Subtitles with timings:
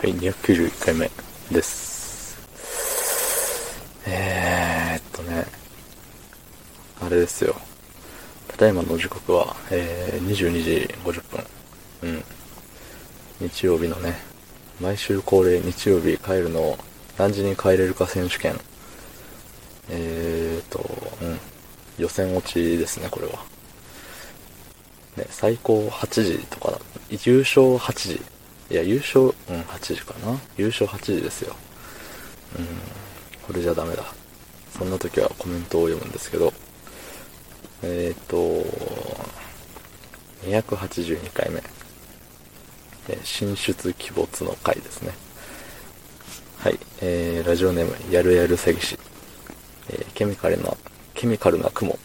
[0.00, 1.10] はい、291回目
[1.52, 2.38] です。
[4.06, 5.44] えーっとね、
[7.02, 7.54] あれですよ。
[8.48, 11.44] ただいまの時刻は、えー、22時50分。
[12.04, 12.24] うん。
[13.40, 14.14] 日曜日のね、
[14.80, 16.78] 毎週恒例日曜日帰るのを
[17.18, 18.58] 何時に帰れるか選手権。
[19.90, 20.80] えーっと、
[21.20, 21.38] うん。
[21.98, 23.34] 予選落ちですね、これは。
[25.18, 26.78] ね、最高8時とかだ、
[27.10, 28.39] 優勝8時。
[28.70, 29.32] いや、優勝、うん、
[29.62, 30.38] 8時かな。
[30.56, 31.56] 優勝8時ですよ。
[32.58, 32.66] うん、
[33.46, 34.04] これじゃダメだ。
[34.78, 36.52] そんな時はコメントを読むんですけど、
[37.82, 38.36] えっ、ー、と、
[40.46, 41.62] 282回目。
[43.08, 45.12] え進出鬼没の回ですね。
[46.58, 48.98] はい、えー、ラジオネーム、やるやる詐欺師。
[49.88, 50.76] えーケミカルな、
[51.14, 51.98] ケミカルな雲。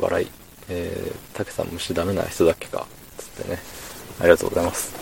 [0.00, 0.28] 笑い。
[0.68, 2.86] えー、たけさん虫ダメな人だっけか
[3.18, 3.58] つってね。
[4.20, 5.01] ありがとうございます。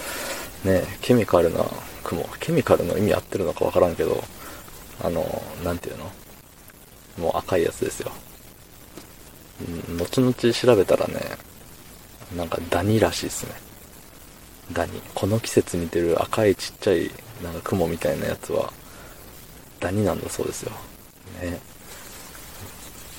[0.65, 1.65] ねケミカルな
[2.05, 2.29] 雲。
[2.41, 4.23] ケミカルの意味合ってるのかわからんけど、
[5.03, 6.11] あの、なんていうの？
[7.19, 8.13] もう赤いやつですよ。
[9.89, 11.21] うん後々調べたらね、
[12.37, 13.55] なんかダニらしいですね。
[14.73, 15.03] ダニ。
[15.15, 17.11] この季節見てる赤いちっちゃい、
[17.43, 18.73] なんか雲みたいなやつは、
[19.81, 20.73] ダニなんだそうですよ。
[21.43, 21.59] ね。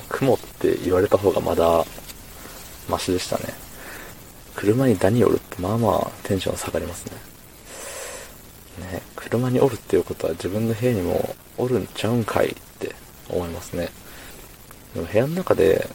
[0.10, 1.86] 雲って言われた方がまだ、
[2.90, 3.54] マシでしたね。
[4.56, 7.31] 車にダニおるってまあまあテンション下がりますね。
[8.82, 12.94] ね、車におるっていうことは自分の部屋にもおるんちゃうんかいって
[13.30, 13.90] 思いますね。
[14.94, 15.88] でも部屋の中で、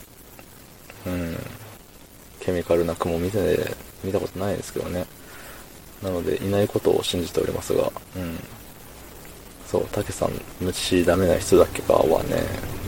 [1.07, 1.37] うん、
[2.41, 5.07] ケミカルな雲見て、見たことないですけどね。
[6.03, 8.39] なので、いないことを信じておりますが、うん。
[9.67, 12.43] そう、たけさん、虫ダメな人だっけかはね、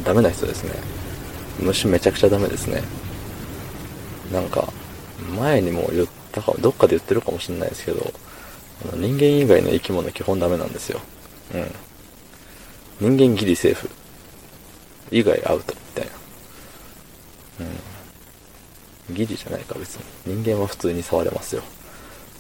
[0.05, 0.73] ダメな人ですね。
[1.59, 2.83] 虫めちゃくちゃダメですね。
[4.33, 4.73] なんか、
[5.37, 8.13] 前にも言ったか、どっかで言ってるかもしれないですけど、
[8.95, 11.01] 人間以外の生き物基本ダメなんですよ。
[13.01, 13.17] うん。
[13.17, 13.89] 人間ギリセーフ。
[15.11, 16.13] 以外アウト、みたいな。
[19.09, 19.15] うん。
[19.15, 20.05] ギリじゃないか、別に。
[20.43, 21.63] 人間は普通に触れますよ。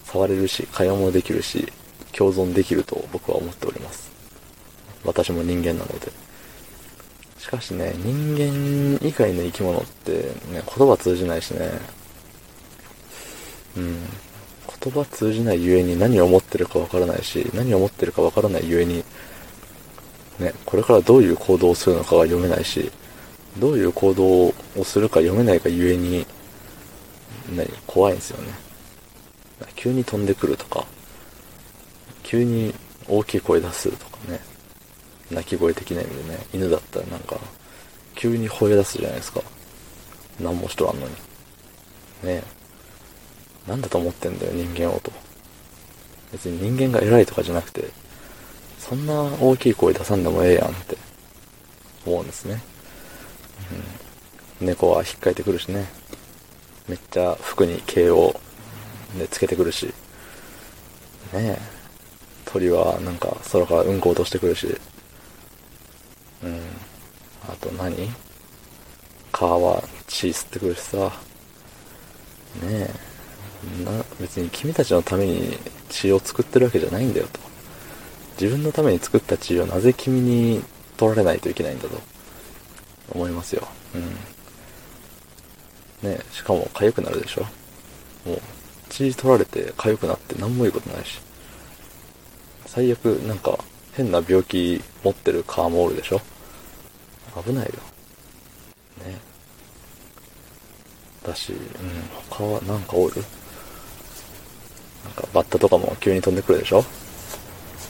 [0.04, 1.72] 触れるし、会話もできるし、
[2.12, 4.10] 共存できると僕は思っております。
[5.04, 6.10] 私も人間なので。
[7.38, 10.12] しかしね、人間以外の生き物って
[10.50, 11.71] ね、言葉通じないしね、
[13.77, 14.06] うん、
[14.81, 19.05] 言葉通じないゆえに何を思ってるかわからないし、何を思ってるかわからないゆえに、
[20.39, 22.91] ね、これからどういう行動をするのかが読めないし、
[23.59, 26.27] どういう行動をするか読めないがゆえに、
[27.55, 28.53] 何、怖いんですよね。
[29.75, 30.87] 急に飛んでくるとか、
[32.22, 32.75] 急に
[33.09, 34.41] 大きい声出すとかね、
[35.31, 37.39] 鳴き声的な意味でね、犬だったらなんか、
[38.15, 39.43] 急に吠え出すじゃないですか。
[40.41, 41.12] 何もしとらんのに。
[41.12, 41.19] ね
[42.25, 42.58] え。
[43.69, 45.12] なんだと思ってんだよ、人間をと。
[46.33, 47.84] 別に人間が偉いとかじゃなくて、
[48.79, 50.97] そんな大きい声出さんでもええやんって
[52.07, 52.62] 思うんですね。
[54.61, 55.87] うん、猫は引っかいてくるしね。
[56.89, 58.41] めっちゃ服に毛を、
[59.15, 59.87] ね、つけてくるし。
[59.87, 59.93] ね
[61.34, 61.59] え。
[62.47, 64.75] 鳥はなんか空からうんこ落としてくるし。
[66.43, 66.61] うん。
[67.47, 68.11] あと何？
[69.31, 70.97] 川は血吸ってくるしさ。
[70.97, 71.11] ね
[72.65, 72.91] え。
[73.85, 75.59] な、別に君たちのために
[75.89, 77.41] 血を作ってるわけじゃないんだよと。
[78.41, 80.63] 自分のために作った血をなぜ君に
[80.97, 82.01] 取られないといけないんだと
[83.11, 83.67] 思いますよ。
[83.95, 83.99] う
[86.07, 86.11] ん。
[86.11, 87.43] ねしかも痒くなるでしょ
[88.25, 88.41] もう、
[88.91, 91.21] 血取られて痒くなって何もいいことないし。
[92.67, 93.59] 最悪、なんか、
[93.95, 96.21] 変な病気持ってるカーもおるでしょ
[97.45, 97.73] 危ないよ。
[99.05, 99.19] ね
[101.27, 101.59] だし、うん、
[102.31, 103.25] 他はなんかおる？
[105.04, 106.84] なんかバッタとかも急に飛んでくるでしょ？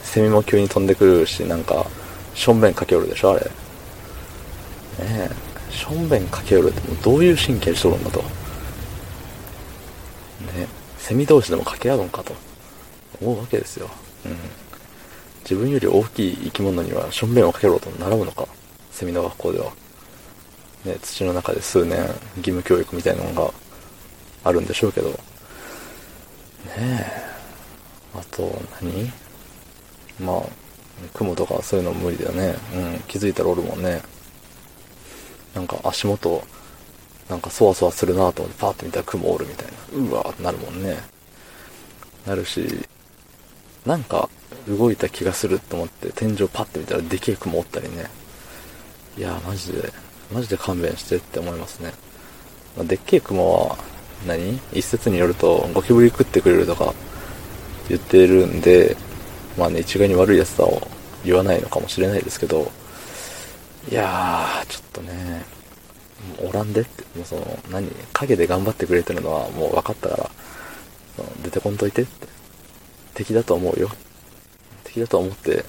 [0.03, 1.85] セミも急に飛んでくるし、なんか、
[2.33, 3.41] しょんべんかけおるでしょあれ。
[3.41, 3.51] ね
[4.99, 5.29] え、
[5.71, 8.19] しょんべんかけおるってもうどういう神経しとるんだと。
[8.21, 8.27] ね
[10.97, 12.33] セミ同士でも掛け合うんかと
[13.21, 13.89] 思うわけですよ。
[14.25, 14.35] うん。
[15.43, 18.47] 自分より大きい生き物にはしょんべんをかけろと習うのか？
[18.91, 19.71] セミの学校では。
[20.85, 21.99] ね、土の中で数年
[22.37, 23.53] 義務教育みたいなのが
[24.43, 25.19] あるんでしょうけど。
[26.77, 27.29] ねえ。
[28.15, 29.11] あと何、
[30.19, 30.43] まあ、
[31.13, 32.55] 雲とかそういうの無理だよね。
[32.75, 34.01] うん、気づいたらおるもんね。
[35.53, 36.43] なんか足元、
[37.29, 40.07] なんかそわそわするなと思ってパーって見たら雲おるみたいな。
[40.09, 40.97] うわーってなるもんね。
[42.25, 42.87] なるし、
[43.85, 44.29] なんか
[44.67, 48.09] 動いた気がすると思って天井パッて見たらでけえ雲おったりね。
[49.17, 49.91] いやーマジで、
[50.33, 51.93] マジで勘弁してって思いますね。
[52.77, 53.77] まあ、でっけえ雲は
[54.25, 56.93] 何、一説によるとゴキブリ食ってくれるとか
[57.87, 58.97] 言ってるんで、
[59.57, 60.87] まあね、一概に悪い奴だを
[61.23, 62.71] 言わないのかもしれないですけど、
[63.89, 65.43] いやー、ちょっとね、
[66.39, 70.29] おらんでって、もうその、何、影で頑張ってくれてるのはもう分かったから、
[71.43, 72.27] 出てこんといてって。
[73.13, 73.89] 敵だと思うよ。
[74.83, 75.65] 敵だと思って、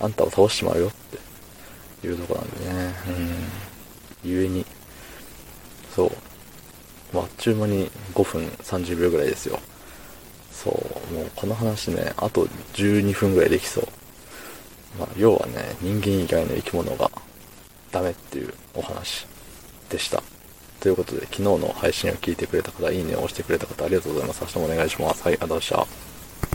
[0.00, 0.90] あんたを倒しちまうよっ
[2.00, 2.94] ていうとこなんでね。
[4.24, 4.30] うん。
[4.30, 4.66] ゆえに、
[5.94, 6.12] そう。
[7.44, 9.60] ちゅう間に5分30秒ぐらいですよ。
[10.50, 13.88] そう、もうこの話ね、あと12分ぐらいできそう。
[14.98, 17.10] まあ、要はね、人間以外の生き物が
[17.92, 19.26] ダメっていうお話
[19.90, 20.22] でした。
[20.80, 24.40] ということで、昨日の配信を聞いてくれた方、いいねを押してくれた方、ありがとうございます。
[24.40, 25.22] 明日もお願いします。
[25.22, 26.13] はい、ありがとうございました。